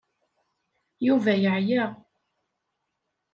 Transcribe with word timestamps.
Yuba 1.07 1.33
yeɛya. 1.43 1.85